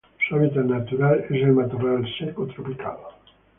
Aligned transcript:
Su 0.27 0.33
hábitat 0.35 0.65
natural 0.65 1.23
es 1.29 1.43
el 1.43 1.51
matorral 1.51 2.03
seco 2.17 2.47
tropical. 2.47 2.97